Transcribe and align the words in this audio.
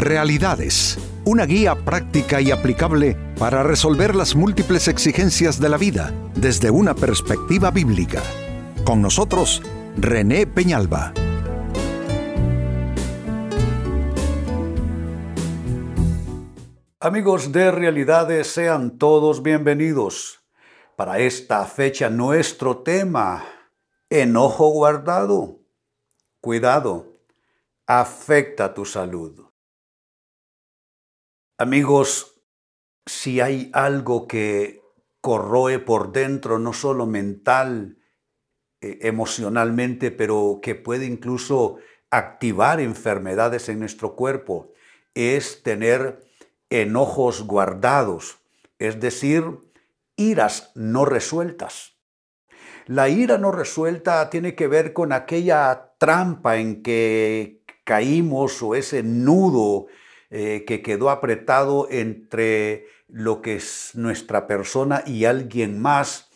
Realidades, 0.00 0.96
una 1.26 1.44
guía 1.44 1.74
práctica 1.74 2.40
y 2.40 2.50
aplicable 2.50 3.18
para 3.38 3.62
resolver 3.62 4.16
las 4.16 4.34
múltiples 4.34 4.88
exigencias 4.88 5.60
de 5.60 5.68
la 5.68 5.76
vida 5.76 6.14
desde 6.34 6.70
una 6.70 6.94
perspectiva 6.94 7.70
bíblica. 7.70 8.22
Con 8.82 9.02
nosotros, 9.02 9.60
René 9.98 10.46
Peñalba. 10.46 11.12
Amigos 16.98 17.52
de 17.52 17.70
Realidades, 17.70 18.46
sean 18.46 18.96
todos 18.96 19.42
bienvenidos. 19.42 20.40
Para 20.96 21.18
esta 21.18 21.66
fecha 21.66 22.08
nuestro 22.08 22.78
tema, 22.78 23.44
enojo 24.08 24.70
guardado. 24.70 25.58
Cuidado, 26.40 27.18
afecta 27.86 28.72
tu 28.72 28.86
salud. 28.86 29.49
Amigos, 31.60 32.40
si 33.04 33.42
hay 33.42 33.68
algo 33.74 34.26
que 34.26 34.80
corroe 35.20 35.78
por 35.78 36.10
dentro, 36.10 36.58
no 36.58 36.72
solo 36.72 37.04
mental, 37.04 37.98
eh, 38.80 39.00
emocionalmente, 39.02 40.10
pero 40.10 40.60
que 40.62 40.74
puede 40.74 41.04
incluso 41.04 41.76
activar 42.10 42.80
enfermedades 42.80 43.68
en 43.68 43.78
nuestro 43.78 44.16
cuerpo, 44.16 44.72
es 45.12 45.62
tener 45.62 46.26
enojos 46.70 47.42
guardados, 47.42 48.38
es 48.78 48.98
decir, 48.98 49.44
iras 50.16 50.72
no 50.74 51.04
resueltas. 51.04 51.98
La 52.86 53.10
ira 53.10 53.36
no 53.36 53.52
resuelta 53.52 54.30
tiene 54.30 54.54
que 54.54 54.66
ver 54.66 54.94
con 54.94 55.12
aquella 55.12 55.92
trampa 55.98 56.56
en 56.56 56.82
que 56.82 57.62
caímos 57.84 58.62
o 58.62 58.74
ese 58.74 59.02
nudo 59.02 59.88
eh, 60.30 60.64
que 60.66 60.82
quedó 60.82 61.10
apretado 61.10 61.88
entre 61.90 62.86
lo 63.08 63.42
que 63.42 63.56
es 63.56 63.92
nuestra 63.94 64.46
persona 64.46 65.02
y 65.06 65.24
alguien 65.24 65.80
más, 65.80 66.30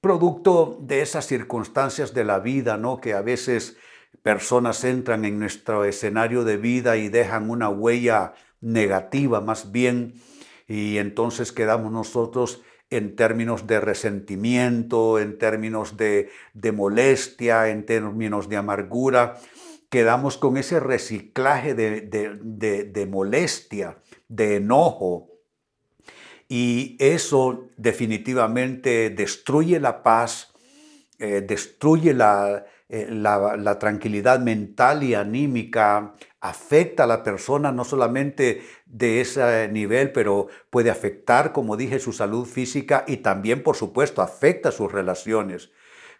producto 0.00 0.78
de 0.80 1.02
esas 1.02 1.26
circunstancias 1.26 2.14
de 2.14 2.24
la 2.24 2.38
vida, 2.38 2.76
¿no? 2.76 3.00
Que 3.00 3.14
a 3.14 3.22
veces 3.22 3.76
personas 4.22 4.84
entran 4.84 5.24
en 5.24 5.38
nuestro 5.38 5.84
escenario 5.84 6.44
de 6.44 6.56
vida 6.56 6.96
y 6.96 7.08
dejan 7.08 7.50
una 7.50 7.68
huella 7.68 8.34
negativa 8.60 9.40
más 9.40 9.72
bien, 9.72 10.14
y 10.66 10.98
entonces 10.98 11.52
quedamos 11.52 11.92
nosotros 11.92 12.62
en 12.90 13.16
términos 13.16 13.66
de 13.66 13.80
resentimiento, 13.80 15.18
en 15.18 15.38
términos 15.38 15.96
de, 15.96 16.30
molestia, 16.72 17.68
en 17.68 17.84
términos 17.84 18.48
de 18.48 18.56
amargura, 18.56 19.36
quedamos 19.88 20.36
con 20.36 20.56
ese 20.56 20.80
reciclaje 20.80 21.74
de, 21.74 23.06
molestia, 23.10 23.98
de 24.28 24.56
enojo. 24.56 25.30
Y 26.48 26.96
eso 26.98 27.68
definitivamente 27.76 29.10
destruye 29.10 29.80
la 29.80 30.02
paz, 30.02 30.52
eh, 31.18 31.42
destruye 31.46 32.14
la, 32.14 32.64
eh, 32.90 33.08
la, 33.10 33.78
tranquilidad 33.78 34.40
mental 34.40 35.02
y 35.02 35.12
anímica 35.12 36.14
afecta 36.40 37.04
a 37.04 37.06
la 37.06 37.22
persona 37.22 37.70
no 37.70 37.84
solamente 37.84 38.62
de 38.86 39.20
ese 39.20 39.68
nivel, 39.68 40.10
pero 40.12 40.46
puede 40.70 40.88
afectar, 40.88 41.52
como 41.52 41.76
dije, 41.76 41.98
su 41.98 42.14
salud 42.14 42.46
física 42.46 43.04
y 43.06 43.18
también, 43.18 43.62
por 43.62 43.76
supuesto, 43.76 44.22
afecta 44.22 44.72
sus 44.72 44.90
relaciones. 44.90 45.70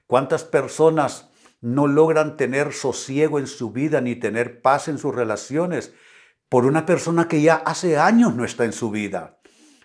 ¿Cuántas 0.06 0.44
personas 0.44 1.27
no 1.60 1.86
logran 1.86 2.36
tener 2.36 2.72
sosiego 2.72 3.38
en 3.38 3.46
su 3.46 3.72
vida 3.72 4.00
ni 4.00 4.16
tener 4.16 4.62
paz 4.62 4.88
en 4.88 4.98
sus 4.98 5.14
relaciones 5.14 5.92
por 6.48 6.64
una 6.64 6.86
persona 6.86 7.28
que 7.28 7.42
ya 7.42 7.56
hace 7.56 7.98
años 7.98 8.34
no 8.34 8.44
está 8.44 8.64
en 8.64 8.72
su 8.72 8.90
vida? 8.90 9.38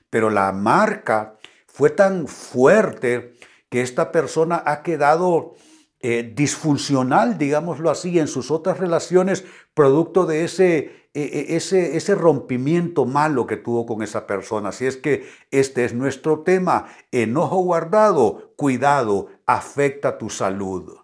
Pero 0.09 0.30
la 0.30 0.52
marca 0.52 1.38
fue 1.67 1.89
tan 1.89 2.27
fuerte 2.27 3.33
que 3.70 3.81
esta 3.81 4.11
persona 4.11 4.61
ha 4.65 4.83
quedado 4.83 5.55
eh, 5.99 6.33
disfuncional, 6.36 7.37
digámoslo 7.37 7.89
así, 7.89 8.19
en 8.19 8.27
sus 8.27 8.52
otras 8.52 8.77
relaciones, 8.77 9.45
producto 9.73 10.25
de 10.25 10.43
ese, 10.43 11.08
e, 11.14 11.21
e, 11.21 11.55
ese, 11.55 11.98
ese 11.98 12.14
rompimiento 12.14 13.05
malo 13.05 13.48
que 13.48 13.58
tuvo 13.58 13.86
con 13.86 14.03
esa 14.03 14.27
persona. 14.27 14.69
Así 14.69 14.86
es 14.86 14.98
que 14.98 15.25
este 15.49 15.86
es 15.86 15.93
nuestro 15.93 16.42
tema. 16.42 16.87
Enojo 17.11 17.64
guardado, 17.64 18.53
cuidado, 18.58 19.30
afecta 19.45 20.17
tu 20.17 20.30
salud. 20.30 21.02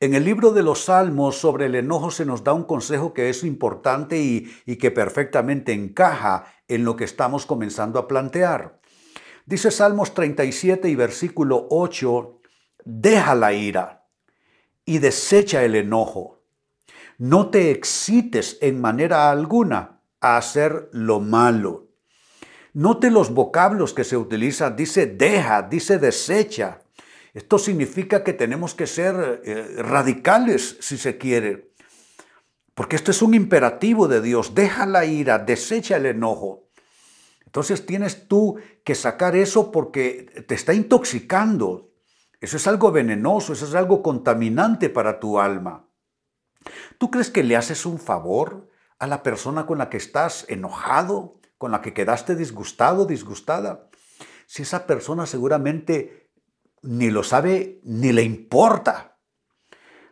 En 0.00 0.14
el 0.14 0.24
libro 0.24 0.50
de 0.50 0.62
los 0.62 0.84
Salmos 0.84 1.36
sobre 1.36 1.66
el 1.66 1.74
enojo 1.76 2.10
se 2.10 2.24
nos 2.24 2.42
da 2.42 2.52
un 2.52 2.64
consejo 2.64 3.14
que 3.14 3.28
es 3.28 3.44
importante 3.44 4.18
y, 4.18 4.76
que 4.76 4.90
perfectamente 4.90 5.72
encaja 5.72 6.46
en 6.66 6.84
lo 6.84 6.96
que 6.96 7.04
estamos 7.04 7.46
comenzando 7.46 7.98
a 7.98 8.08
plantear. 8.08 8.80
Dice 9.46 9.70
Salmos 9.70 10.14
37 10.14 10.88
y 10.88 10.94
versículo 10.94 11.66
8, 11.70 12.40
deja 12.84 13.34
la 13.34 13.52
ira 13.52 14.06
y 14.84 14.98
desecha 14.98 15.64
el 15.64 15.76
enojo. 15.76 16.42
No 17.18 17.50
te 17.50 17.70
excites 17.70 18.58
en 18.60 18.80
manera 18.80 19.30
alguna 19.30 20.00
a 20.20 20.36
hacer 20.36 20.88
lo 20.92 21.20
malo. 21.20 21.88
Note 22.72 23.10
los 23.10 23.32
vocablos 23.32 23.94
que 23.94 24.02
se 24.02 24.16
utilizan. 24.16 24.74
Dice 24.74 25.06
deja, 25.06 25.62
dice 25.62 25.98
desecha. 25.98 26.80
Esto 27.34 27.58
significa 27.58 28.22
que 28.22 28.32
tenemos 28.32 28.74
que 28.74 28.86
ser 28.86 29.42
eh, 29.44 29.82
radicales 29.82 30.78
si 30.80 30.96
se 30.96 31.18
quiere. 31.18 31.72
Porque 32.74 32.94
esto 32.94 33.10
es 33.10 33.22
un 33.22 33.34
imperativo 33.34 34.06
de 34.06 34.20
Dios. 34.20 34.54
Deja 34.54 34.86
la 34.86 35.04
ira, 35.04 35.38
desecha 35.38 35.96
el 35.96 36.06
enojo. 36.06 36.68
Entonces 37.44 37.86
tienes 37.86 38.28
tú 38.28 38.56
que 38.84 38.94
sacar 38.94 39.36
eso 39.36 39.72
porque 39.72 40.44
te 40.46 40.54
está 40.54 40.74
intoxicando. 40.74 41.90
Eso 42.40 42.56
es 42.56 42.66
algo 42.66 42.92
venenoso, 42.92 43.52
eso 43.52 43.66
es 43.66 43.74
algo 43.74 44.02
contaminante 44.02 44.88
para 44.88 45.18
tu 45.18 45.40
alma. 45.40 45.88
¿Tú 46.98 47.10
crees 47.10 47.30
que 47.30 47.42
le 47.42 47.56
haces 47.56 47.84
un 47.84 47.98
favor 47.98 48.68
a 48.98 49.06
la 49.06 49.22
persona 49.22 49.66
con 49.66 49.78
la 49.78 49.88
que 49.88 49.96
estás 49.96 50.44
enojado, 50.48 51.40
con 51.58 51.72
la 51.72 51.80
que 51.80 51.94
quedaste 51.94 52.36
disgustado, 52.36 53.06
disgustada? 53.06 53.88
Si 54.46 54.62
esa 54.62 54.86
persona 54.86 55.26
seguramente 55.26 56.23
ni 56.84 57.10
lo 57.10 57.22
sabe 57.22 57.80
ni 57.82 58.12
le 58.12 58.22
importa. 58.22 59.18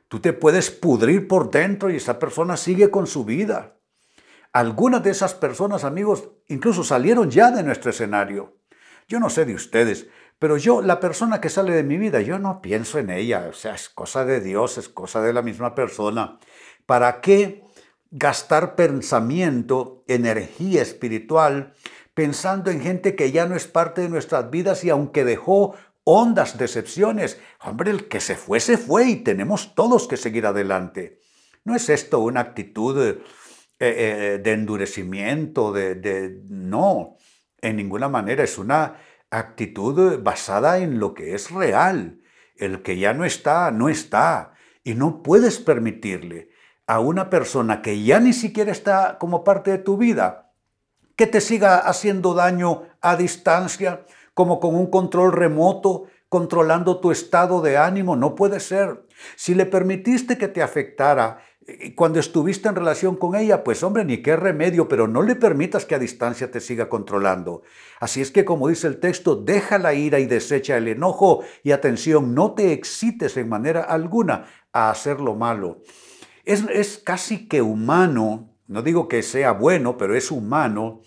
Tú 0.09 0.21
te 0.21 0.33
puedes 0.33 0.71
pudrir 0.71 1.29
por 1.29 1.51
dentro 1.51 1.91
y 1.91 1.97
esa 1.97 2.19
persona 2.19 2.57
sigue 2.57 2.91
con 2.91 3.07
su 3.07 3.25
vida. 3.25 3.79
Algunas 4.53 5.03
de 5.03 5.11
esas 5.11 5.35
personas, 5.35 5.85
amigos, 5.85 6.29
incluso 6.49 6.85
salieron 6.85 7.31
ya 7.31 7.51
de 7.51 7.63
nuestro 7.63 7.91
escenario. 7.91 8.59
Yo 9.09 9.21
no 9.21 9.31
sé 9.31 9.45
de 9.45 9.55
ustedes, 9.55 10.09
pero 10.39 10.57
yo, 10.57 10.83
la 10.83 11.01
persona 11.01 11.41
que 11.41 11.49
sale 11.49 11.73
de 11.73 11.83
mi 11.83 11.97
vida, 11.97 12.21
yo 12.21 12.39
no 12.39 12.61
pienso 12.61 12.99
en 12.99 13.11
ella, 13.11 13.47
o 13.49 13.53
sea, 13.53 13.75
es 13.75 13.89
cosa 13.89 14.25
de 14.25 14.41
Dios, 14.41 14.77
es 14.77 14.89
cosa 14.89 15.23
de 15.23 15.33
la 15.33 15.41
misma 15.41 15.75
persona. 15.75 16.39
¿Para 16.85 17.21
qué 17.21 17.63
gastar 18.11 18.75
pensamiento, 18.75 20.05
energía 20.07 20.83
espiritual, 20.83 21.75
pensando 22.13 22.71
en 22.71 22.81
gente 22.81 23.17
que 23.17 23.33
ya 23.33 23.47
no 23.47 23.57
es 23.57 23.67
parte 23.67 24.03
de 24.03 24.09
nuestras 24.11 24.51
vidas 24.51 24.85
y 24.85 24.91
aunque 24.91 25.25
dejó 25.25 25.75
hondas 26.05 26.59
decepciones, 26.59 27.41
hombre, 27.61 27.91
el 27.91 28.09
que 28.09 28.21
se 28.21 28.35
fue, 28.35 28.61
se 28.61 28.79
fue 28.79 29.09
y 29.09 29.17
tenemos 29.17 29.75
todos 29.75 30.09
que 30.09 30.17
seguir 30.17 30.47
adelante. 30.47 31.21
¿No 31.65 31.77
es 31.77 31.89
esto 31.89 32.21
una 32.21 32.41
actitud 32.41 32.99
eh, 32.99 33.19
eh, 33.79 34.41
de 34.43 34.53
endurecimiento, 34.53 35.73
de, 35.73 35.95
de... 35.95 36.41
No, 36.49 37.17
en 37.61 37.77
ninguna 37.77 38.09
manera, 38.09 38.43
es 38.43 38.59
una 38.59 38.97
actitud 39.31 40.21
basada 40.23 40.79
en 40.79 40.99
lo 40.99 41.15
que 41.15 41.35
es 41.35 41.51
real. 41.51 42.21
El 42.57 42.83
que 42.83 42.99
ya 42.99 43.15
no 43.15 43.25
está, 43.25 43.71
no 43.71 43.89
está. 43.89 44.55
Y 44.85 44.95
no 44.95 45.23
puedes 45.23 45.59
permitirle 45.59 46.51
a 46.87 47.01
una 47.01 47.31
persona 47.31 47.83
que 47.83 48.03
ya 48.03 48.21
ni 48.21 48.33
siquiera 48.33 48.73
está 48.73 49.19
como 49.19 49.45
parte 49.45 49.71
de 49.71 49.79
tu 49.79 49.97
vida, 49.97 50.53
que 51.17 51.27
te 51.27 51.41
siga 51.41 51.79
haciendo 51.79 52.35
daño 52.35 52.83
a 53.01 53.17
distancia, 53.17 54.05
como 54.35 54.61
con 54.61 54.75
un 54.75 54.89
control 54.89 55.33
remoto, 55.33 56.05
controlando 56.29 57.01
tu 57.01 57.11
estado 57.11 57.61
de 57.61 57.77
ánimo. 57.77 58.17
No 58.17 58.35
puede 58.35 58.61
ser. 58.61 59.07
Si 59.37 59.55
le 59.55 59.67
permitiste 59.67 60.39
que 60.39 60.49
te 60.49 60.63
afectara 60.63 61.39
cuando 61.95 62.19
estuviste 62.19 62.69
en 62.69 62.75
relación 62.75 63.17
con 63.17 63.37
ella, 63.37 63.63
pues 63.63 63.83
hombre, 63.83 64.05
ni 64.05 64.19
qué 64.19 64.37
remedio, 64.37 64.89
pero 64.89 65.07
no 65.07 65.23
le 65.23 65.37
permitas 65.37 65.85
que 65.85 65.95
a 65.95 65.99
distancia 65.99 66.51
te 66.51 66.61
siga 66.61 66.89
controlando. 66.89 67.63
Así 68.01 68.21
es 68.21 68.31
que, 68.31 68.45
como 68.45 68.69
dice 68.69 68.89
el 68.89 68.99
texto, 68.99 69.37
deja 69.37 69.79
la 69.79 69.95
ira 69.95 70.19
y 70.19 70.27
desecha 70.27 70.77
el 70.77 70.89
enojo 70.89 71.45
y 71.63 71.71
atención, 71.71 72.35
no 72.35 72.55
te 72.55 72.73
excites 72.73 73.37
en 73.37 73.49
manera 73.49 73.83
alguna 73.83 74.47
a 74.73 74.91
hacer 74.91 75.21
lo 75.21 75.35
malo. 75.35 75.83
Es, 76.45 76.65
es 76.73 76.99
casi 76.99 77.47
que 77.47 77.63
humano, 77.63 78.51
no 78.67 78.83
digo 78.83 79.07
que 79.07 79.23
sea 79.23 79.53
bueno, 79.53 79.97
pero 79.97 80.17
es 80.17 80.31
humano, 80.33 81.03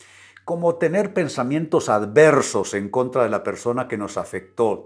como 0.45 0.75
tener 0.75 1.13
pensamientos 1.13 1.89
adversos 1.89 2.75
en 2.75 2.89
contra 2.89 3.23
de 3.23 3.29
la 3.29 3.43
persona 3.43 3.87
que 3.87 3.97
nos 3.97 4.15
afectó. 4.17 4.85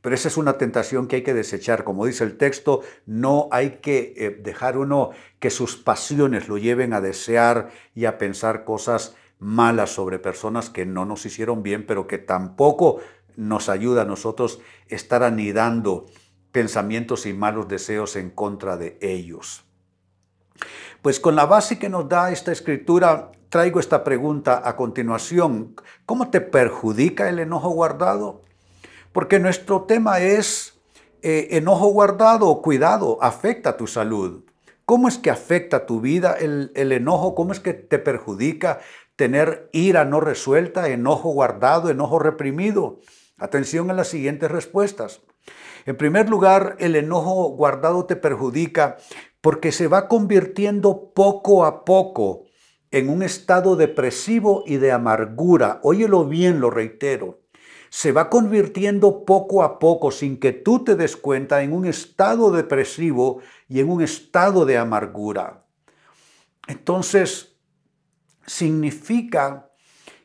Pero 0.00 0.14
esa 0.14 0.28
es 0.28 0.36
una 0.36 0.56
tentación 0.56 1.08
que 1.08 1.16
hay 1.16 1.22
que 1.22 1.34
desechar. 1.34 1.82
Como 1.82 2.06
dice 2.06 2.22
el 2.22 2.38
texto, 2.38 2.82
no 3.06 3.48
hay 3.50 3.80
que 3.82 4.14
eh, 4.16 4.30
dejar 4.30 4.78
uno 4.78 5.10
que 5.40 5.50
sus 5.50 5.76
pasiones 5.76 6.48
lo 6.48 6.58
lleven 6.58 6.94
a 6.94 7.00
desear 7.00 7.70
y 7.92 8.04
a 8.04 8.18
pensar 8.18 8.64
cosas 8.64 9.16
malas 9.40 9.90
sobre 9.90 10.20
personas 10.20 10.70
que 10.70 10.86
no 10.86 11.04
nos 11.04 11.26
hicieron 11.26 11.64
bien, 11.64 11.86
pero 11.86 12.06
que 12.06 12.18
tampoco 12.18 13.00
nos 13.36 13.68
ayuda 13.68 14.02
a 14.02 14.06
nosotros 14.06 14.60
estar 14.86 15.24
anidando 15.24 16.06
pensamientos 16.52 17.26
y 17.26 17.32
malos 17.32 17.66
deseos 17.66 18.14
en 18.14 18.30
contra 18.30 18.76
de 18.76 18.96
ellos. 19.00 19.64
Pues 21.02 21.18
con 21.18 21.34
la 21.34 21.46
base 21.46 21.78
que 21.78 21.88
nos 21.88 22.10
da 22.10 22.30
esta 22.30 22.52
escritura, 22.52 23.32
traigo 23.48 23.80
esta 23.80 24.04
pregunta 24.04 24.60
a 24.62 24.76
continuación. 24.76 25.74
¿Cómo 26.04 26.28
te 26.28 26.42
perjudica 26.42 27.30
el 27.30 27.38
enojo 27.38 27.70
guardado? 27.70 28.42
Porque 29.12 29.38
nuestro 29.38 29.84
tema 29.84 30.20
es 30.20 30.78
eh, 31.22 31.48
enojo 31.52 31.86
guardado, 31.86 32.60
cuidado, 32.60 33.16
afecta 33.22 33.78
tu 33.78 33.86
salud. 33.86 34.44
¿Cómo 34.84 35.08
es 35.08 35.16
que 35.16 35.30
afecta 35.30 35.86
tu 35.86 36.02
vida 36.02 36.34
el, 36.38 36.70
el 36.74 36.92
enojo? 36.92 37.34
¿Cómo 37.34 37.52
es 37.52 37.60
que 37.60 37.72
te 37.72 37.98
perjudica 37.98 38.80
tener 39.16 39.70
ira 39.72 40.04
no 40.04 40.20
resuelta, 40.20 40.88
enojo 40.88 41.30
guardado, 41.30 41.88
enojo 41.88 42.18
reprimido? 42.18 43.00
Atención 43.38 43.90
a 43.90 43.94
las 43.94 44.08
siguientes 44.08 44.50
respuestas. 44.50 45.22
En 45.86 45.96
primer 45.96 46.28
lugar, 46.28 46.76
el 46.78 46.94
enojo 46.94 47.48
guardado 47.50 48.04
te 48.04 48.16
perjudica 48.16 48.98
porque 49.40 49.72
se 49.72 49.88
va 49.88 50.08
convirtiendo 50.08 51.12
poco 51.14 51.64
a 51.64 51.84
poco 51.84 52.44
en 52.90 53.08
un 53.08 53.22
estado 53.22 53.76
depresivo 53.76 54.64
y 54.66 54.76
de 54.76 54.92
amargura. 54.92 55.80
Óyelo 55.82 56.24
bien, 56.26 56.60
lo 56.60 56.70
reitero. 56.70 57.40
Se 57.88 58.12
va 58.12 58.30
convirtiendo 58.30 59.24
poco 59.24 59.62
a 59.62 59.78
poco, 59.78 60.10
sin 60.10 60.38
que 60.38 60.52
tú 60.52 60.84
te 60.84 60.94
des 60.94 61.16
cuenta, 61.16 61.62
en 61.62 61.72
un 61.72 61.86
estado 61.86 62.50
depresivo 62.52 63.40
y 63.68 63.80
en 63.80 63.90
un 63.90 64.02
estado 64.02 64.64
de 64.64 64.78
amargura. 64.78 65.64
Entonces, 66.68 67.56
significa 68.46 69.70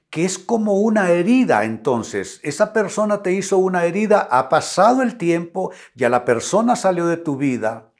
que 0.10 0.26
es 0.26 0.38
como 0.38 0.76
una 0.76 1.10
herida 1.10 1.66
entonces. 1.66 2.40
Esa 2.44 2.72
persona 2.72 3.22
te 3.24 3.34
hizo 3.34 3.58
una 3.58 3.86
herida, 3.86 4.28
ha 4.32 4.48
pasado 4.48 5.02
el 5.02 5.18
tiempo, 5.18 5.72
ya 5.96 6.10
la 6.10 6.24
persona 6.24 6.76
salió 6.76 7.08
de 7.08 7.18
tu 7.18 7.36
vida, 7.36 7.92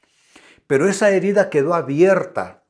pero 0.66 0.88
esa 0.88 1.10
herida 1.10 1.50
quedó 1.50 1.74
abierta. 1.74 2.64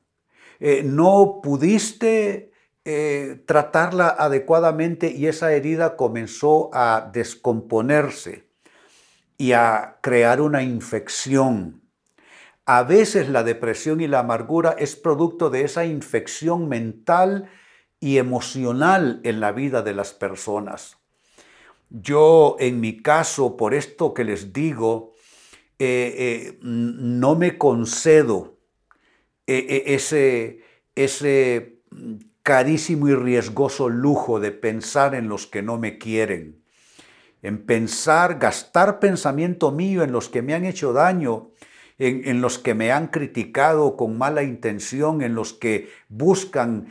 Eh, 0.59 0.83
no 0.83 1.39
pudiste 1.43 2.51
eh, 2.85 3.43
tratarla 3.45 4.07
adecuadamente 4.07 5.11
y 5.11 5.27
esa 5.27 5.51
herida 5.51 5.95
comenzó 5.95 6.69
a 6.73 7.09
descomponerse 7.11 8.47
y 9.37 9.51
a 9.51 9.97
crear 10.01 10.41
una 10.41 10.63
infección. 10.63 11.81
A 12.65 12.83
veces 12.83 13.29
la 13.29 13.43
depresión 13.43 14.01
y 14.01 14.07
la 14.07 14.19
amargura 14.19 14.75
es 14.77 14.95
producto 14.95 15.49
de 15.49 15.63
esa 15.63 15.85
infección 15.85 16.67
mental 16.67 17.49
y 17.99 18.17
emocional 18.17 19.21
en 19.23 19.39
la 19.39 19.51
vida 19.51 19.81
de 19.81 19.93
las 19.93 20.13
personas. 20.13 20.97
Yo, 21.89 22.57
en 22.59 22.81
mi 22.81 23.01
caso, 23.01 23.55
por 23.55 23.73
esto 23.73 24.13
que 24.13 24.25
les 24.25 24.51
digo, 24.51 25.13
eh, 25.79 26.15
eh, 26.17 26.57
no 26.63 27.35
me 27.35 27.59
concedo 27.59 28.57
eh, 29.45 29.83
ese, 29.87 30.63
ese 30.95 31.81
carísimo 32.41 33.07
y 33.09 33.13
riesgoso 33.13 33.87
lujo 33.87 34.39
de 34.39 34.51
pensar 34.51 35.13
en 35.13 35.29
los 35.29 35.45
que 35.45 35.61
no 35.61 35.77
me 35.77 35.99
quieren, 35.99 36.63
en 37.43 37.63
pensar, 37.63 38.39
gastar 38.39 38.99
pensamiento 38.99 39.71
mío 39.71 40.01
en 40.01 40.11
los 40.11 40.29
que 40.29 40.41
me 40.41 40.55
han 40.55 40.65
hecho 40.65 40.93
daño, 40.93 41.51
en, 41.99 42.41
los 42.41 42.59
que 42.59 42.73
me 42.73 42.91
han 42.91 43.07
criticado 43.07 43.95
con 43.95 44.17
mala 44.17 44.43
intención, 44.43 45.21
en 45.21 45.35
los 45.35 45.53
que 45.53 45.89
buscan 46.09 46.87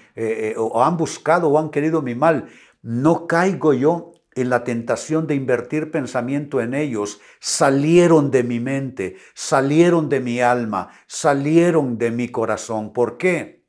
o 0.56 0.82
han 0.82 0.96
buscado 0.96 1.48
o 1.48 1.58
han 1.58 1.70
querido 1.70 2.02
mi 2.02 2.16
mal. 2.16 2.48
No 2.82 3.26
caigo 3.26 3.72
yo 3.72 4.15
en 4.36 4.50
la 4.50 4.64
tentación 4.64 5.26
de 5.26 5.34
invertir 5.34 5.90
pensamiento 5.90 6.60
en 6.60 6.74
ellos, 6.74 7.20
salieron 7.40 8.30
de 8.30 8.44
mi 8.44 8.60
mente, 8.60 9.16
salieron 9.34 10.08
de 10.10 10.20
mi 10.20 10.40
alma, 10.40 10.90
salieron 11.06 11.96
de 11.98 12.10
mi 12.10 12.28
corazón. 12.28 12.92
¿Por 12.92 13.16
qué? 13.16 13.64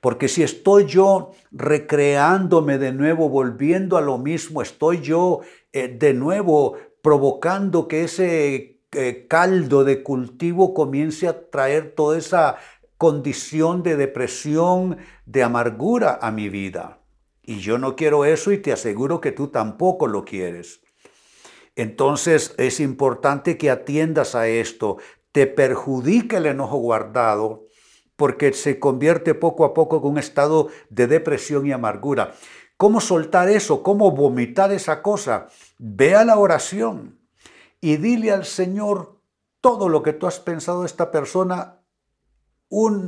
Porque 0.00 0.28
si 0.28 0.42
estoy 0.42 0.86
yo 0.86 1.32
recreándome 1.52 2.78
de 2.78 2.92
nuevo, 2.92 3.28
volviendo 3.28 3.98
a 3.98 4.00
lo 4.00 4.18
mismo, 4.18 4.62
estoy 4.62 5.00
yo 5.00 5.42
eh, 5.72 5.86
de 5.86 6.14
nuevo 6.14 6.76
provocando 7.02 7.86
que 7.88 8.04
ese 8.04 8.80
eh, 8.92 9.26
caldo 9.28 9.84
de 9.84 10.02
cultivo 10.02 10.72
comience 10.72 11.28
a 11.28 11.50
traer 11.50 11.94
toda 11.94 12.16
esa 12.16 12.56
condición 12.96 13.82
de 13.82 13.96
depresión, 13.96 14.96
de 15.26 15.42
amargura 15.42 16.18
a 16.22 16.30
mi 16.30 16.48
vida. 16.48 17.01
Y 17.44 17.58
yo 17.58 17.78
no 17.78 17.96
quiero 17.96 18.24
eso 18.24 18.52
y 18.52 18.58
te 18.58 18.72
aseguro 18.72 19.20
que 19.20 19.32
tú 19.32 19.48
tampoco 19.48 20.06
lo 20.06 20.24
quieres. 20.24 20.80
Entonces 21.74 22.54
es 22.58 22.80
importante 22.80 23.58
que 23.58 23.70
atiendas 23.70 24.34
a 24.34 24.46
esto. 24.46 24.98
Te 25.32 25.46
perjudica 25.46 26.38
el 26.38 26.46
enojo 26.46 26.76
guardado 26.76 27.66
porque 28.16 28.52
se 28.52 28.78
convierte 28.78 29.34
poco 29.34 29.64
a 29.64 29.74
poco 29.74 29.96
en 29.96 30.04
un 30.04 30.18
estado 30.18 30.68
de 30.90 31.06
depresión 31.08 31.66
y 31.66 31.72
amargura. 31.72 32.34
¿Cómo 32.76 33.00
soltar 33.00 33.48
eso? 33.48 33.82
¿Cómo 33.82 34.12
vomitar 34.12 34.72
esa 34.72 35.02
cosa? 35.02 35.48
Ve 35.78 36.14
a 36.14 36.24
la 36.24 36.38
oración 36.38 37.18
y 37.80 37.96
dile 37.96 38.30
al 38.30 38.44
Señor 38.44 39.18
todo 39.60 39.88
lo 39.88 40.02
que 40.02 40.12
tú 40.12 40.26
has 40.26 40.38
pensado 40.38 40.82
de 40.82 40.86
esta 40.86 41.10
persona 41.10 41.80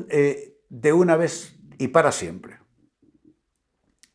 eh, 0.08 0.56
de 0.68 0.92
una 0.92 1.16
vez 1.16 1.56
y 1.78 1.88
para 1.88 2.10
siempre 2.10 2.63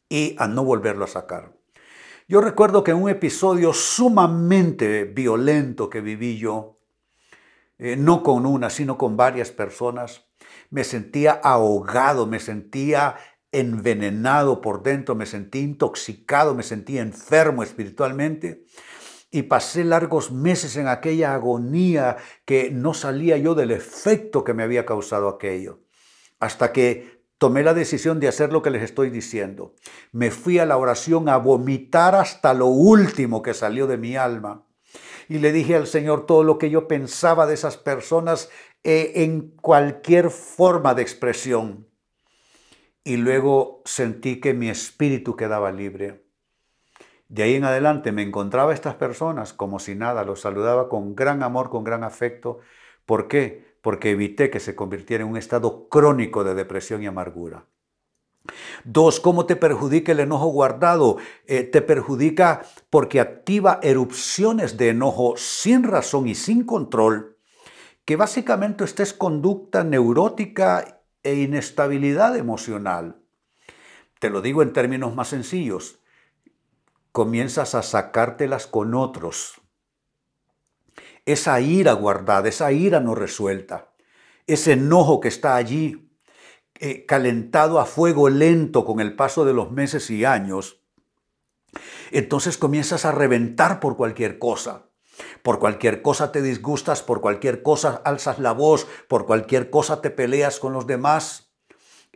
y 0.09 0.35
a 0.39 0.47
no 0.47 0.63
volverlo 0.65 1.05
a 1.05 1.07
sacar. 1.07 1.55
Yo 2.27 2.41
recuerdo 2.41 2.83
que 2.83 2.93
un 2.93 3.09
episodio 3.09 3.73
sumamente 3.73 5.05
violento 5.05 5.89
que 5.89 6.01
viví 6.01 6.37
yo, 6.37 6.79
eh, 7.77 7.95
no 7.95 8.23
con 8.23 8.45
una, 8.45 8.69
sino 8.69 8.97
con 8.97 9.15
varias 9.15 9.51
personas, 9.51 10.25
me 10.69 10.83
sentía 10.83 11.31
ahogado, 11.31 12.27
me 12.27 12.39
sentía 12.39 13.15
envenenado 13.51 14.61
por 14.61 14.83
dentro, 14.83 15.15
me 15.15 15.25
sentí 15.25 15.59
intoxicado, 15.59 16.53
me 16.53 16.63
sentía 16.63 17.01
enfermo 17.01 17.63
espiritualmente 17.63 18.65
y 19.31 19.43
pasé 19.43 19.83
largos 19.83 20.31
meses 20.31 20.75
en 20.75 20.87
aquella 20.87 21.33
agonía 21.33 22.17
que 22.45 22.71
no 22.71 22.93
salía 22.93 23.37
yo 23.37 23.55
del 23.55 23.71
efecto 23.71 24.43
que 24.43 24.53
me 24.53 24.63
había 24.63 24.85
causado 24.85 25.29
aquello. 25.29 25.81
Hasta 26.39 26.71
que 26.71 27.18
tomé 27.39 27.63
la 27.63 27.73
decisión 27.73 28.19
de 28.19 28.27
hacer 28.27 28.53
lo 28.53 28.61
que 28.61 28.69
les 28.69 28.83
estoy 28.83 29.09
diciendo. 29.09 29.73
Me 30.11 30.29
fui 30.29 30.59
a 30.59 30.65
la 30.65 30.77
oración 30.77 31.29
a 31.29 31.37
vomitar 31.37 32.13
hasta 32.13 32.53
lo 32.53 32.67
último 32.67 33.41
que 33.41 33.55
salió 33.55 33.87
de 33.87 33.97
mi 33.97 34.15
alma. 34.15 34.65
Y 35.29 35.39
le 35.39 35.51
dije 35.51 35.75
al 35.75 35.87
Señor 35.87 36.25
todo 36.25 36.43
lo 36.43 36.57
que 36.57 36.69
yo 36.69 36.87
pensaba 36.87 37.47
de 37.47 37.53
esas 37.53 37.77
personas 37.77 38.49
eh, 38.83 39.13
en 39.15 39.51
cualquier 39.51 40.29
forma 40.29 40.93
de 40.93 41.01
expresión. 41.01 41.87
Y 43.03 43.15
luego 43.17 43.81
sentí 43.85 44.41
que 44.41 44.53
mi 44.53 44.69
espíritu 44.69 45.35
quedaba 45.35 45.71
libre. 45.71 46.25
De 47.29 47.43
ahí 47.43 47.55
en 47.55 47.63
adelante 47.63 48.11
me 48.11 48.23
encontraba 48.23 48.71
a 48.71 48.73
estas 48.73 48.95
personas 48.95 49.53
como 49.53 49.79
si 49.79 49.95
nada, 49.95 50.25
los 50.25 50.41
saludaba 50.41 50.89
con 50.89 51.15
gran 51.15 51.41
amor, 51.41 51.69
con 51.69 51.83
gran 51.85 52.03
afecto. 52.03 52.59
¿Por 53.05 53.27
qué? 53.27 53.68
Porque 53.81 54.11
evité 54.11 54.49
que 54.49 54.59
se 54.59 54.75
convirtiera 54.75 55.23
en 55.23 55.29
un 55.29 55.37
estado 55.37 55.87
crónico 55.89 56.43
de 56.43 56.55
depresión 56.55 57.03
y 57.03 57.07
amargura. 57.07 57.65
Dos, 58.83 59.19
¿cómo 59.19 59.45
te 59.45 59.55
perjudica 59.55 60.11
el 60.11 60.21
enojo 60.21 60.47
guardado? 60.47 61.17
Eh, 61.45 61.63
te 61.63 61.81
perjudica 61.81 62.63
porque 62.89 63.19
activa 63.19 63.79
erupciones 63.83 64.77
de 64.77 64.89
enojo 64.89 65.35
sin 65.37 65.83
razón 65.83 66.27
y 66.27 66.35
sin 66.35 66.65
control, 66.65 67.37
que 68.05 68.15
básicamente 68.15 68.83
es 68.85 69.13
conducta 69.13 69.83
neurótica 69.83 71.03
e 71.21 71.35
inestabilidad 71.35 72.35
emocional. 72.37 73.17
Te 74.19 74.29
lo 74.29 74.41
digo 74.41 74.63
en 74.63 74.73
términos 74.73 75.15
más 75.15 75.27
sencillos. 75.27 75.99
Comienzas 77.11 77.75
a 77.75 77.83
sacártelas 77.83 78.67
con 78.67 78.93
otros 78.93 79.61
esa 81.31 81.59
ira 81.61 81.93
guardada, 81.93 82.49
esa 82.49 82.71
ira 82.71 82.99
no 82.99 83.15
resuelta, 83.15 83.93
ese 84.47 84.73
enojo 84.73 85.19
que 85.19 85.27
está 85.27 85.55
allí, 85.55 86.09
eh, 86.79 87.05
calentado 87.05 87.79
a 87.79 87.85
fuego 87.85 88.29
lento 88.29 88.85
con 88.85 88.99
el 88.99 89.15
paso 89.15 89.45
de 89.45 89.53
los 89.53 89.71
meses 89.71 90.09
y 90.09 90.25
años, 90.25 90.81
entonces 92.11 92.57
comienzas 92.57 93.05
a 93.05 93.11
reventar 93.11 93.79
por 93.79 93.95
cualquier 93.95 94.39
cosa. 94.39 94.85
Por 95.43 95.59
cualquier 95.59 96.01
cosa 96.01 96.31
te 96.31 96.41
disgustas, 96.41 97.03
por 97.03 97.21
cualquier 97.21 97.61
cosa 97.61 98.01
alzas 98.05 98.39
la 98.39 98.53
voz, 98.53 98.87
por 99.07 99.25
cualquier 99.25 99.69
cosa 99.69 100.01
te 100.01 100.09
peleas 100.09 100.59
con 100.59 100.73
los 100.73 100.87
demás. 100.87 101.51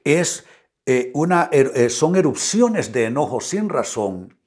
Es 0.03 0.45
eh, 0.85 1.11
una, 1.13 1.49
er, 1.51 1.71
eh, 1.75 1.89
son 1.89 2.15
erupciones 2.15 2.93
de 2.93 3.05
enojo 3.05 3.41
sin 3.41 3.69
razón. 3.69 4.37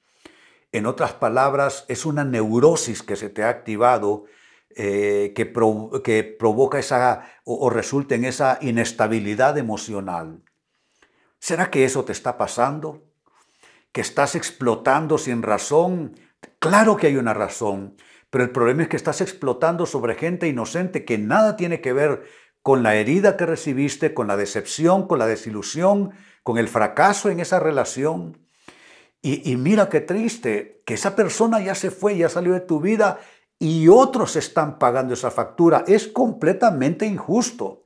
En 0.73 0.87
otras 0.87 1.13
palabras, 1.13 1.85
es 1.89 2.07
una 2.07 2.25
neurosis 2.25 3.03
que 3.03 3.17
se 3.17 3.29
te 3.29 3.45
ha 3.45 3.51
activado 3.51 4.25
eh, 4.77 5.33
que, 5.35 5.47
provoca 6.39 6.79
esa 6.79 7.23
o, 7.45 7.67
o 7.67 7.71
resulta 7.71 8.15
en 8.15 8.25
esa 8.25 8.59
inestabilidad 8.61 9.57
emocional. 9.57 10.43
¿Será 11.39 11.71
que 11.71 11.85
eso 11.85 12.05
te 12.05 12.13
está 12.13 12.37
pasando? 12.37 13.03
¿Que 13.93 14.03
estás 14.03 14.35
explotando 14.35 15.17
sin 15.17 15.43
razón? 15.43 16.15
Claro 16.59 16.97
que 16.97 17.07
hay 17.07 17.17
una 17.17 17.33
razón, 17.33 17.97
pero 18.31 18.45
el 18.45 18.51
problema 18.51 18.83
es 18.83 18.89
que 18.89 18.97
estás 18.97 19.21
explotando 19.23 19.87
sobre 19.87 20.15
gente 20.15 20.47
inocente 20.47 21.05
que 21.07 21.17
nada 21.17 21.57
tiene 21.57 21.81
que 21.81 21.93
ver 21.93 22.25
con 22.61 22.83
la 22.83 22.97
herida 22.97 23.37
que 23.37 23.47
recibiste, 23.47 24.13
con 24.13 24.27
la 24.27 24.37
decepción, 24.37 25.07
con 25.07 25.19
la 25.19 25.27
desilusión, 25.27 26.11
con 26.43 26.59
el 26.59 26.69
fracaso 26.69 27.31
en 27.31 27.41
esa 27.41 27.61
relación. 27.61 28.39
Y, 29.23 29.57
mira 29.57 29.89
qué 29.89 30.01
triste, 30.01 30.83
que 30.85 30.95
esa 30.95 31.17
persona 31.17 31.61
ya 31.61 31.75
se 31.75 31.91
fue, 31.91 32.17
ya 32.17 32.29
salió 32.29 32.53
de 32.53 32.61
tu 32.61 32.81
vida 32.81 33.19
y 33.59 33.89
otros 33.89 34.37
están 34.37 34.79
pagando 34.79 35.15
esa 35.15 35.31
factura. 35.31 35.85
Es 35.87 36.09
completamente 36.09 37.07
injusto. 37.07 37.85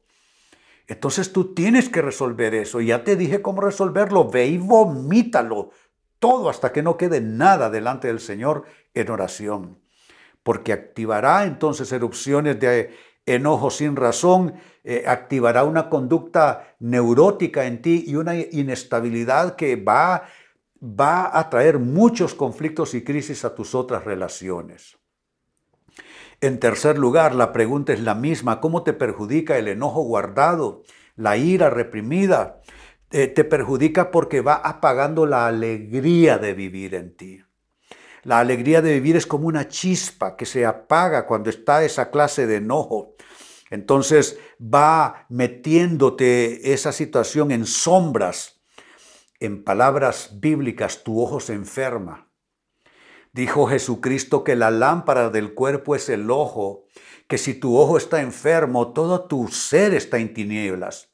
Entonces 0.86 1.32
tú 1.32 1.54
tienes 1.54 1.88
que 1.88 2.02
resolver 2.02 2.54
eso. 2.54 2.80
Ya 2.80 3.04
te 3.04 3.14
dije 3.16 3.42
cómo 3.42 3.60
resolverlo. 3.60 4.28
Ve 4.28 4.46
y 4.46 4.58
vomítalo 4.58 5.70
todo 6.18 6.50
hasta 6.50 6.72
que 6.72 6.82
no 6.82 6.96
quede 6.96 7.20
nada 7.20 7.70
delante 7.70 8.08
del 8.08 8.20
Señor 8.20 8.64
en 8.94 9.10
oración. 9.10 9.78
Porque 10.42 10.72
activará 10.72 11.44
entonces 11.44 11.92
erupciones 11.92 12.58
de 12.58 12.94
enojo 13.26 13.70
sin 13.70 13.96
razón, 13.96 14.54
eh, 14.82 15.04
activará 15.06 15.64
una 15.64 15.88
conducta 15.88 16.74
neurótica 16.80 17.66
en 17.66 17.82
ti 17.82 18.04
y 18.06 18.16
una 18.16 18.34
inestabilidad 18.36 19.54
que 19.54 19.76
va, 19.76 20.24
va 20.82 21.38
a 21.38 21.50
traer 21.50 21.78
muchos 21.78 22.34
conflictos 22.34 22.94
y 22.94 23.04
crisis 23.04 23.44
a 23.44 23.54
tus 23.54 23.74
otras 23.74 24.04
relaciones. 24.04 24.99
En 26.42 26.58
tercer 26.58 26.98
lugar, 26.98 27.34
la 27.34 27.52
pregunta 27.52 27.92
es 27.92 28.00
la 28.00 28.14
misma, 28.14 28.60
¿cómo 28.60 28.82
te 28.82 28.94
perjudica 28.94 29.58
el 29.58 29.68
enojo 29.68 30.02
guardado, 30.02 30.82
la 31.14 31.36
ira 31.36 31.68
reprimida? 31.68 32.62
Eh, 33.10 33.26
te 33.26 33.44
perjudica 33.44 34.10
porque 34.10 34.40
va 34.40 34.54
apagando 34.54 35.26
la 35.26 35.46
alegría 35.46 36.38
de 36.38 36.54
vivir 36.54 36.94
en 36.94 37.14
ti. 37.14 37.42
La 38.22 38.38
alegría 38.38 38.80
de 38.80 38.94
vivir 38.94 39.16
es 39.16 39.26
como 39.26 39.48
una 39.48 39.68
chispa 39.68 40.36
que 40.36 40.46
se 40.46 40.64
apaga 40.64 41.26
cuando 41.26 41.50
está 41.50 41.84
esa 41.84 42.10
clase 42.10 42.46
de 42.46 42.56
enojo. 42.56 43.16
Entonces 43.68 44.38
va 44.58 45.26
metiéndote 45.28 46.72
esa 46.72 46.92
situación 46.92 47.50
en 47.50 47.66
sombras. 47.66 48.62
En 49.40 49.62
palabras 49.62 50.38
bíblicas, 50.40 51.02
tu 51.02 51.20
ojo 51.20 51.40
se 51.40 51.52
enferma. 51.52 52.29
Dijo 53.32 53.66
Jesucristo 53.66 54.42
que 54.42 54.56
la 54.56 54.70
lámpara 54.70 55.30
del 55.30 55.54
cuerpo 55.54 55.94
es 55.94 56.08
el 56.08 56.30
ojo, 56.30 56.86
que 57.28 57.38
si 57.38 57.54
tu 57.54 57.78
ojo 57.78 57.96
está 57.96 58.20
enfermo, 58.20 58.92
todo 58.92 59.26
tu 59.26 59.46
ser 59.48 59.94
está 59.94 60.18
en 60.18 60.34
tinieblas. 60.34 61.10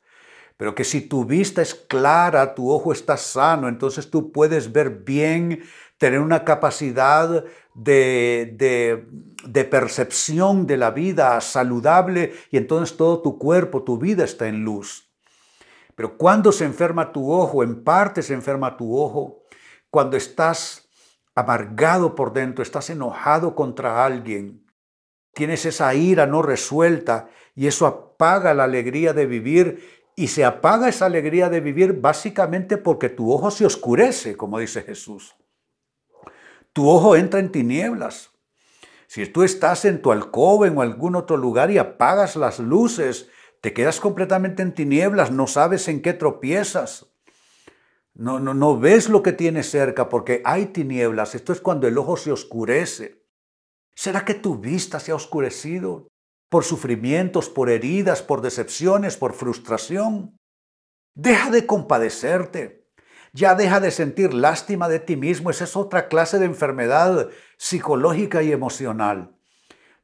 Pero 0.56 0.75
que 0.75 0.85
si 0.85 1.02
tu 1.02 1.26
vista 1.26 1.61
es 1.61 1.75
clara, 1.75 2.54
tu 2.54 2.70
ojo 2.70 2.92
está 2.92 3.18
sano, 3.18 3.68
entonces 3.68 4.11
tú 4.11 4.32
puedes 4.32 4.73
ver 4.73 4.88
bien, 5.04 5.62
tener 5.99 6.20
una 6.20 6.44
capacidad 6.44 7.44
de, 7.75 9.04
de, 9.44 9.64
percepción 9.64 10.66
de 10.66 10.78
la 10.78 10.90
vida 10.90 11.38
saludable 11.42 12.32
y 12.50 12.56
entonces 12.56 12.96
todo 12.96 13.20
tu 13.20 13.38
cuerpo, 13.38 13.82
tu 13.82 13.99
vida 13.99 14.25
está 14.25 14.49
en 14.49 14.64
luz. 14.64 15.11
Pero 15.94 16.16
cuando 16.16 16.52
se 16.52 16.64
enferma 16.64 17.12
tu 17.12 17.30
ojo, 17.30 17.62
en 17.62 17.85
parte 17.85 18.23
se 18.23 18.32
enferma 18.32 18.78
tu 18.78 18.99
ojo, 18.99 19.42
cuando 19.90 20.16
estás 20.16 20.86
amargado 21.37 22.16
por 22.16 22.33
dentro, 22.33 22.62
estás 22.62 22.90
enojado 22.90 23.55
contra 23.55 24.05
alguien, 24.05 24.66
tienes 25.33 25.64
esa 25.66 25.95
ira 25.95 26.26
no 26.26 26.43
resuelta 26.43 27.28
y 27.55 27.69
eso 27.69 27.87
apaga 27.87 28.55
la 28.55 28.64
alegría 28.64 29.12
de 29.12 29.26
vivir 29.26 30.02
y 30.16 30.28
se 30.28 30.45
apaga 30.45 30.88
esa 30.88 31.07
alegría 31.07 31.49
de 31.49 31.61
vivir 31.61 32.00
básicamente 32.00 32.76
porque 32.76 33.09
tu 33.09 33.33
ojo 33.33 33.52
se 33.52 33.66
oscurece, 33.66 34.37
como 34.37 34.59
dice 34.59 34.83
Jesús 34.83 35.37
tu 36.76 36.90
ojo 36.90 37.16
entra 37.16 37.40
en 37.40 37.50
tinieblas. 37.50 38.33
Si 39.07 39.25
tú 39.25 39.45
estás 39.45 39.87
en 39.87 40.02
tu 40.02 40.12
alcoba 40.12 40.66
o 40.66 40.66
en 40.66 40.78
algún 40.78 41.16
otro 41.16 41.38
lugar 41.38 41.71
y 41.71 41.78
apagas 41.78 42.37
las 42.37 42.59
luces, 42.59 43.31
te 43.62 43.73
quedas 43.73 43.99
completamente 43.99 44.62
en 44.62 44.75
tinieblas, 44.75 45.31
no 45.31 45.47
sabes 45.47 45.88
en 45.88 46.02
qué 46.02 46.12
tropiezas. 46.12 47.07
No, 48.18 48.40
no, 48.40 48.54
no 48.54 48.78
ves 48.78 49.11
lo 49.11 49.23
que 49.23 49.32
tienes 49.32 49.70
cerca 49.70 50.08
porque 50.08 50.40
hay 50.44 50.66
tinieblas. 50.66 51.35
Esto 51.35 51.52
es 51.52 51.61
cuando 51.61 51.87
el 51.87 51.99
ojo 51.99 52.16
se 52.16 52.32
oscurece. 52.32 53.26
¿Será 53.94 54.25
que 54.25 54.32
tu 54.32 54.56
vista 54.58 55.00
se 55.00 55.12
ha 55.12 55.14
oscurecido 55.14 56.08
por 56.49 56.64
sufrimientos, 56.64 57.50
por 57.50 57.68
heridas, 57.68 58.23
por 58.23 58.40
decepciones, 58.40 59.18
por 59.18 59.35
frustración? 59.35 60.38
Deja 61.14 61.50
de 61.50 61.66
compadecerte. 61.66 62.88
Ya 63.35 63.54
deja 63.54 63.80
de 63.80 63.90
sentir 63.90 64.32
lástima 64.32 64.88
de 64.88 64.99
ti 64.99 65.16
mismo. 65.16 65.50
Esa 65.50 65.64
es 65.64 65.76
otra 65.76 66.08
clase 66.08 66.38
de 66.38 66.46
enfermedad 66.46 67.28
psicológica 67.58 68.42
y 68.42 68.50
emocional. 68.50 69.37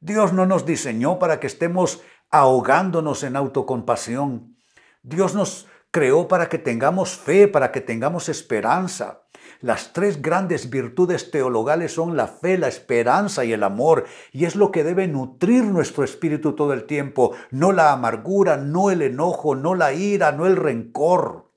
Dios 0.01 0.33
no 0.33 0.45
nos 0.45 0.67
diseñó 0.67 1.17
para 1.17 1.39
que 1.39 1.47
estemos 1.47 2.03
ahogándonos 2.29 3.23
en 3.23 3.35
autocompasión. 3.35 4.55
Dios 5.01 5.33
nos 5.33 5.67
creó 5.93 6.27
para 6.27 6.49
que 6.49 6.57
tengamos 6.57 7.15
fe, 7.15 7.47
para 7.47 7.71
que 7.71 7.79
tengamos 7.79 8.27
esperanza. 8.27 9.25
Las 9.61 9.93
tres 9.93 10.23
grandes 10.23 10.71
virtudes 10.71 11.29
teologales 11.29 11.93
son 11.93 12.17
la 12.17 12.25
fe, 12.25 12.57
la 12.57 12.67
esperanza 12.67 13.45
y 13.45 13.53
el 13.53 13.61
amor, 13.61 14.05
y 14.31 14.45
es 14.45 14.55
lo 14.55 14.71
que 14.71 14.83
debe 14.83 15.07
nutrir 15.07 15.63
nuestro 15.65 16.03
espíritu 16.03 16.53
todo 16.53 16.73
el 16.73 16.85
tiempo, 16.85 17.35
no 17.51 17.71
la 17.71 17.93
amargura, 17.93 18.57
no 18.57 18.89
el 18.89 19.03
enojo, 19.03 19.53
no 19.53 19.75
la 19.75 19.93
ira, 19.93 20.31
no 20.31 20.47
el 20.47 20.55
rencor. 20.55 21.51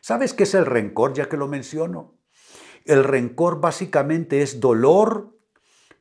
¿Sabes 0.00 0.32
qué 0.32 0.44
es 0.44 0.54
el 0.54 0.64
rencor, 0.64 1.12
ya 1.12 1.28
que 1.28 1.36
lo 1.36 1.46
menciono? 1.46 2.14
El 2.86 3.04
rencor 3.04 3.60
básicamente 3.60 4.40
es 4.40 4.60
dolor 4.60 5.36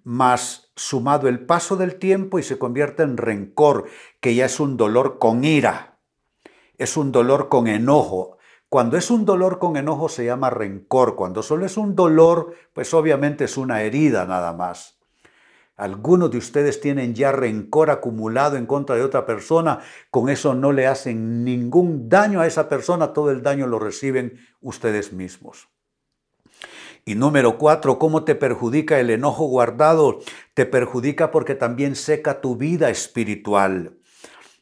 más 0.06 0.72
sumado 0.78 1.28
el 1.28 1.46
paso 1.46 1.76
del 1.76 1.96
tiempo 1.96 2.40
y 2.40 2.44
se 2.44 2.58
convierte 2.58 3.04
en 3.04 3.18
rencor, 3.18 3.90
que 4.22 4.36
ya 4.36 4.46
es 4.46 4.62
un 4.62 4.78
dolor 4.78 5.20
con 5.20 5.44
ira, 5.44 5.97
es 6.77 6.98
un 6.98 7.12
dolor 7.12 7.50
con 7.50 7.67
enojo. 7.67 8.38
Cuando 8.69 8.98
es 8.98 9.10
un 9.10 9.25
dolor 9.25 9.60
con 9.60 9.77
enojo 9.77 10.10
se 10.10 10.25
llama 10.25 10.50
rencor, 10.50 11.15
cuando 11.15 11.41
solo 11.41 11.65
es 11.65 11.77
un 11.77 11.96
dolor, 11.96 12.53
pues 12.74 12.93
obviamente 12.93 13.46
es 13.46 13.57
una 13.57 13.81
herida 13.81 14.25
nada 14.25 14.53
más. 14.53 14.98
Algunos 15.77 16.31
de 16.31 16.39
ustedes 16.39 16.81
tienen 16.81 17.13
ya 17.13 17.31
rencor 17.31 17.91
acumulado 17.91 18.57
en 18.57 18.65
contra 18.65 18.96
de 18.96 19.03
otra 19.03 19.25
persona, 19.25 19.79
con 20.10 20.27
eso 20.27 20.55
no 20.55 20.72
le 20.72 20.88
hacen 20.88 21.46
ningún 21.46 22.10
daño 22.10 22.41
a 22.41 22.48
esa 22.48 22.67
persona, 22.67 23.13
todo 23.13 23.29
el 23.29 23.43
daño 23.43 23.67
lo 23.67 23.77
reciben 23.77 24.39
ustedes 24.60 25.13
mismos. 25.13 25.69
Y 27.05 27.15
número 27.15 27.57
cuatro, 27.57 28.00
¿cómo 28.00 28.25
te 28.25 28.36
perjudica 28.36 29.00
el 29.00 29.12
enojo 29.12 29.46
guardado? 29.46 30.19
Te 30.53 30.65
perjudica 30.65 31.31
porque 31.31 31.55
también 31.55 31.96
seca 31.96 32.41
tu 32.41 32.57
vida 32.57 32.89
espiritual. 32.89 33.97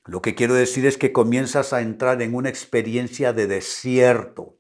Lo 0.06 0.22
que 0.22 0.36
quiero 0.36 0.54
decir 0.54 0.86
es 0.86 0.98
que 0.98 1.12
comienzas 1.12 1.74
a 1.74 1.82
entrar 1.82 2.22
en 2.22 2.36
una 2.36 2.50
experiencia 2.50 3.34
de 3.34 3.48
desierto. 3.48 4.58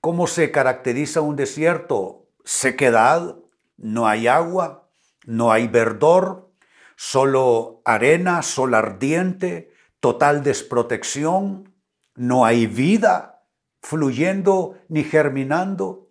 ¿Cómo 0.00 0.26
se 0.26 0.50
caracteriza 0.50 1.22
un 1.22 1.36
desierto? 1.36 2.28
Sequedad, 2.44 3.36
no 3.78 4.06
hay 4.06 4.26
agua, 4.26 4.90
no 5.24 5.52
hay 5.52 5.68
verdor, 5.68 6.52
solo 6.96 7.80
arena, 7.86 8.42
sol 8.42 8.74
ardiente, 8.74 9.72
total 10.00 10.42
desprotección, 10.42 11.74
no 12.14 12.44
hay 12.44 12.66
vida 12.66 13.46
fluyendo 13.80 14.76
ni 14.88 15.02
germinando. 15.02 16.10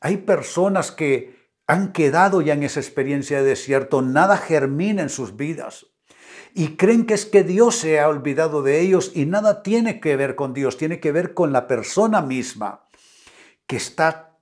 Hay 0.00 0.18
personas 0.18 0.92
que 0.92 1.50
han 1.66 1.92
quedado 1.92 2.40
ya 2.40 2.54
en 2.54 2.62
esa 2.62 2.80
experiencia 2.80 3.42
de 3.42 3.50
desierto, 3.50 4.00
nada 4.00 4.38
germina 4.38 5.02
en 5.02 5.10
sus 5.10 5.36
vidas. 5.36 5.89
Y 6.54 6.76
creen 6.76 7.06
que 7.06 7.14
es 7.14 7.26
que 7.26 7.42
Dios 7.42 7.76
se 7.76 8.00
ha 8.00 8.08
olvidado 8.08 8.62
de 8.62 8.80
ellos 8.80 9.12
y 9.14 9.26
nada 9.26 9.62
tiene 9.62 10.00
que 10.00 10.16
ver 10.16 10.34
con 10.34 10.52
Dios, 10.54 10.76
tiene 10.76 11.00
que 11.00 11.12
ver 11.12 11.34
con 11.34 11.52
la 11.52 11.66
persona 11.66 12.22
misma 12.22 12.86
que 13.66 13.76
está 13.76 14.38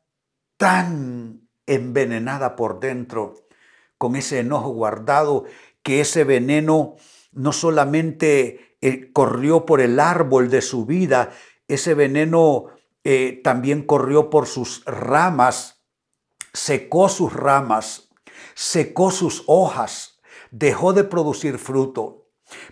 tan 0.56 1.48
envenenada 1.66 2.56
por 2.56 2.80
dentro 2.80 3.34
con 3.98 4.16
ese 4.16 4.38
enojo 4.38 4.70
guardado, 4.70 5.44
que 5.82 6.00
ese 6.00 6.24
veneno 6.24 6.96
no 7.32 7.52
solamente 7.52 8.76
eh, 8.80 9.12
corrió 9.12 9.66
por 9.66 9.80
el 9.80 10.00
árbol 10.00 10.50
de 10.50 10.62
su 10.62 10.86
vida, 10.86 11.32
ese 11.66 11.94
veneno 11.94 12.66
eh, 13.04 13.40
también 13.42 13.82
corrió 13.82 14.30
por 14.30 14.46
sus 14.46 14.84
ramas, 14.84 15.82
secó 16.52 17.08
sus 17.08 17.32
ramas, 17.32 18.08
secó 18.54 19.10
sus 19.10 19.42
hojas, 19.46 20.17
dejó 20.50 20.92
de 20.92 21.04
producir 21.04 21.58
fruto. 21.58 22.26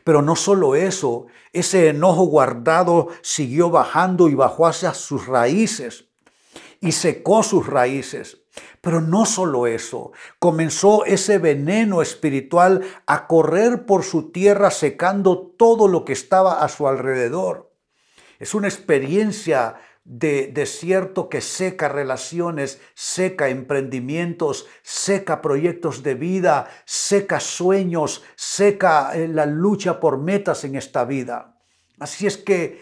Pero 0.04 0.22
no 0.22 0.36
solo 0.36 0.74
eso, 0.74 1.26
ese 1.52 1.88
enojo 1.88 2.24
guardado 2.24 3.08
siguió 3.22 3.70
bajando 3.70 4.28
y 4.28 4.34
bajó 4.34 4.66
hacia 4.66 4.94
sus 4.94 5.26
raíces 5.26 6.08
y 6.80 6.92
secó 6.92 7.42
sus 7.42 7.66
raíces. 7.66 8.42
Pero 8.80 9.00
no 9.00 9.26
solo 9.26 9.66
eso, 9.66 10.12
comenzó 10.38 11.04
ese 11.04 11.38
veneno 11.38 12.02
espiritual 12.02 12.82
a 13.06 13.26
correr 13.26 13.84
por 13.84 14.04
su 14.04 14.30
tierra 14.30 14.70
secando 14.70 15.54
todo 15.58 15.88
lo 15.88 16.04
que 16.04 16.12
estaba 16.12 16.62
a 16.62 16.68
su 16.68 16.88
alrededor. 16.88 17.72
Es 18.38 18.54
una 18.54 18.68
experiencia 18.68 19.76
de 20.06 20.46
desierto 20.46 21.28
que 21.28 21.40
seca 21.40 21.88
relaciones, 21.88 22.80
seca 22.94 23.48
emprendimientos, 23.48 24.68
seca 24.82 25.42
proyectos 25.42 26.04
de 26.04 26.14
vida, 26.14 26.68
seca 26.84 27.40
sueños, 27.40 28.22
seca 28.36 29.10
eh, 29.16 29.26
la 29.26 29.46
lucha 29.46 29.98
por 29.98 30.18
metas 30.18 30.62
en 30.62 30.76
esta 30.76 31.04
vida. 31.04 31.56
Así 31.98 32.24
es 32.24 32.36
que 32.36 32.80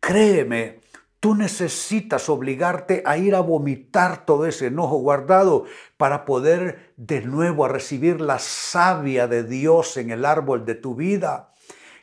créeme, 0.00 0.80
tú 1.20 1.36
necesitas 1.36 2.28
obligarte 2.28 3.04
a 3.06 3.16
ir 3.16 3.36
a 3.36 3.40
vomitar 3.40 4.26
todo 4.26 4.44
ese 4.44 4.66
enojo 4.66 4.96
guardado 4.96 5.66
para 5.96 6.24
poder 6.24 6.92
de 6.96 7.20
nuevo 7.20 7.64
a 7.64 7.68
recibir 7.68 8.20
la 8.20 8.40
savia 8.40 9.28
de 9.28 9.44
Dios 9.44 9.96
en 9.98 10.10
el 10.10 10.24
árbol 10.24 10.64
de 10.64 10.74
tu 10.74 10.96
vida 10.96 11.52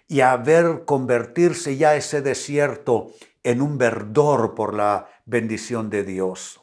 y 0.07 0.21
a 0.21 0.37
ver 0.37 0.85
convertirse 0.85 1.75
ya 1.75 1.95
ese 1.95 2.21
desierto 2.21 3.11
en 3.43 3.61
un 3.61 3.77
verdor 3.77 4.55
por 4.55 4.73
la 4.73 5.07
bendición 5.25 5.89
de 5.89 6.03
Dios. 6.03 6.61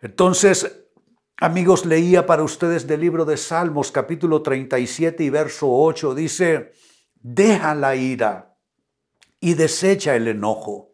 Entonces, 0.00 0.86
amigos, 1.38 1.84
leía 1.86 2.26
para 2.26 2.42
ustedes 2.42 2.86
del 2.86 3.00
libro 3.00 3.24
de 3.24 3.36
Salmos 3.36 3.90
capítulo 3.90 4.42
37 4.42 5.24
y 5.24 5.30
verso 5.30 5.68
8, 5.70 6.14
dice, 6.14 6.72
deja 7.14 7.74
la 7.74 7.96
ira 7.96 8.56
y 9.40 9.54
desecha 9.54 10.14
el 10.14 10.28
enojo. 10.28 10.92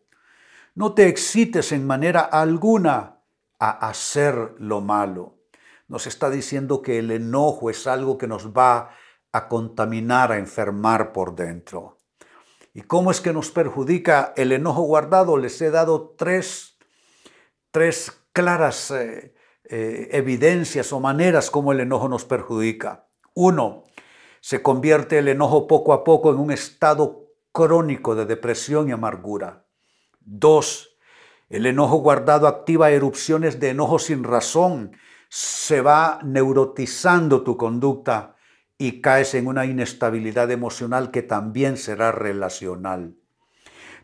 No 0.74 0.94
te 0.94 1.08
excites 1.08 1.72
en 1.72 1.86
manera 1.86 2.20
alguna 2.20 3.20
a 3.58 3.88
hacer 3.88 4.54
lo 4.58 4.80
malo. 4.80 5.38
Nos 5.88 6.06
está 6.06 6.30
diciendo 6.30 6.82
que 6.82 6.98
el 6.98 7.10
enojo 7.10 7.68
es 7.68 7.86
algo 7.86 8.16
que 8.16 8.26
nos 8.26 8.52
va 8.52 8.90
a 9.32 9.48
contaminar, 9.48 10.32
a 10.32 10.38
enfermar 10.38 11.12
por 11.12 11.34
dentro. 11.34 11.99
¿Y 12.80 12.84
cómo 12.84 13.10
es 13.10 13.20
que 13.20 13.34
nos 13.34 13.50
perjudica 13.50 14.32
el 14.38 14.52
enojo 14.52 14.80
guardado? 14.80 15.36
Les 15.36 15.60
he 15.60 15.70
dado 15.70 16.14
tres, 16.16 16.78
tres 17.70 18.24
claras 18.32 18.90
eh, 18.90 19.34
eh, 19.64 20.08
evidencias 20.12 20.90
o 20.94 20.98
maneras 20.98 21.50
como 21.50 21.72
el 21.72 21.80
enojo 21.80 22.08
nos 22.08 22.24
perjudica. 22.24 23.06
Uno, 23.34 23.84
se 24.40 24.62
convierte 24.62 25.18
el 25.18 25.28
enojo 25.28 25.66
poco 25.66 25.92
a 25.92 26.04
poco 26.04 26.30
en 26.30 26.38
un 26.38 26.52
estado 26.52 27.26
crónico 27.52 28.14
de 28.14 28.24
depresión 28.24 28.88
y 28.88 28.92
amargura. 28.92 29.66
Dos, 30.18 30.96
el 31.50 31.66
enojo 31.66 31.98
guardado 31.98 32.46
activa 32.46 32.90
erupciones 32.92 33.60
de 33.60 33.68
enojo 33.68 33.98
sin 33.98 34.24
razón. 34.24 34.96
Se 35.28 35.82
va 35.82 36.18
neurotizando 36.24 37.42
tu 37.42 37.58
conducta 37.58 38.36
y 38.80 39.02
caes 39.02 39.34
en 39.34 39.46
una 39.46 39.66
inestabilidad 39.66 40.50
emocional 40.50 41.10
que 41.10 41.20
también 41.20 41.76
será 41.76 42.12
relacional. 42.12 43.14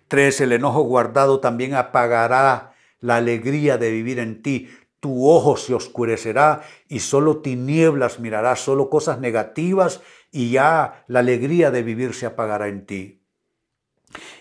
Tres, 0.06 0.42
el 0.42 0.52
enojo 0.52 0.83
guardado 0.83 1.40
también 1.40 1.73
apagará 1.73 2.75
la 3.00 3.16
alegría 3.16 3.78
de 3.78 3.90
vivir 3.90 4.18
en 4.18 4.42
ti. 4.42 4.68
Tu 5.00 5.26
ojo 5.26 5.56
se 5.56 5.73
oscurecerá 5.73 6.61
y 6.88 7.00
solo 7.00 7.38
tinieblas 7.38 8.21
mirarás, 8.21 8.61
solo 8.61 8.90
cosas 8.90 9.18
negativas 9.18 10.02
y 10.30 10.50
ya 10.50 11.06
la 11.06 11.21
alegría 11.21 11.71
de 11.71 11.83
vivir 11.83 12.12
se 12.12 12.26
apagará 12.26 12.68
en 12.68 12.85
ti. 12.85 13.23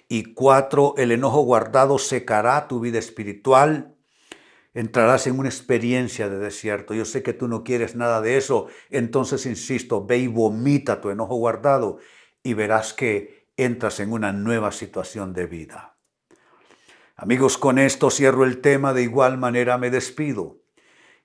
Y 0.09 0.33
cuatro, 0.33 0.95
el 0.97 1.13
enojo 1.13 1.43
guardado 1.43 1.97
secará 1.97 2.67
tu 2.67 2.81
vida 2.81 2.99
espiritual 2.99 3.94
entrarás 4.75 5.25
en 5.25 5.39
una 5.39 5.49
experiencia 5.49 6.29
de 6.29 6.37
desierto. 6.37 6.93
Yo 6.93 7.05
sé 7.05 7.23
que 7.23 7.33
tú 7.33 7.47
no 7.47 7.63
quieres 7.63 7.95
nada 7.95 8.21
de 8.21 8.37
eso, 8.37 8.67
entonces 8.91 9.47
insisto, 9.47 10.05
ve 10.05 10.19
y 10.19 10.27
vomita 10.27 11.01
tu 11.01 11.09
enojo 11.09 11.35
guardado 11.35 11.97
y 12.43 12.53
verás 12.53 12.93
que 12.93 13.47
entras 13.57 13.99
en 13.99 14.11
una 14.11 14.33
nueva 14.33 14.71
situación 14.71 15.33
de 15.33 15.47
vida. 15.47 15.97
Amigos, 17.15 17.57
con 17.57 17.79
esto 17.79 18.11
cierro 18.11 18.43
el 18.43 18.59
tema, 18.59 18.93
de 18.93 19.03
igual 19.03 19.37
manera 19.37 19.77
me 19.77 19.89
despido. 19.89 20.57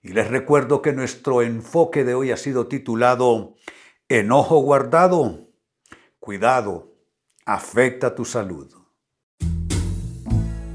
Y 0.01 0.13
les 0.13 0.29
recuerdo 0.29 0.81
que 0.81 0.93
nuestro 0.93 1.43
enfoque 1.43 2.05
de 2.05 2.15
hoy 2.15 2.31
ha 2.31 2.37
sido 2.37 2.69
titulado 2.69 3.57
Enojo 4.09 4.61
guardado, 4.61 5.51
cuidado, 6.21 6.95
afecta 7.45 8.15
tu 8.15 8.25
salud 8.25 8.80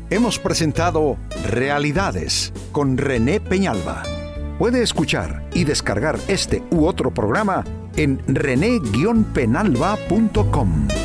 hemos 0.10 0.40
presentado 0.40 1.18
Realidades 1.46 2.52
con 2.72 2.98
René 2.98 3.40
Peñalba. 3.40 4.02
Puede 4.58 4.82
escuchar 4.82 5.48
y 5.54 5.66
descargar 5.66 6.18
este 6.28 6.64
u 6.72 6.86
otro 6.86 7.14
programa 7.14 7.64
en 7.96 8.20
rene-penalba.com. 8.28 11.05